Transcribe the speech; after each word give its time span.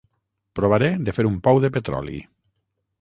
Provaré 0.59 0.89
de 1.09 1.15
fer 1.17 1.25
un 1.33 1.37
pou 1.49 1.63
de 1.67 1.73
petroli. 1.77 2.17